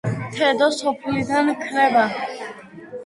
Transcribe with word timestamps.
თედო 0.37 0.69
სოფლიდან 0.77 1.53
ქრება. 1.63 2.07